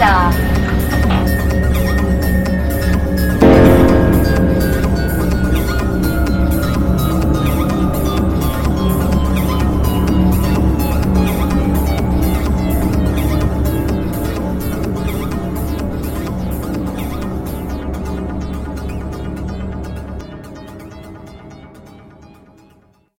[0.00, 0.49] 的。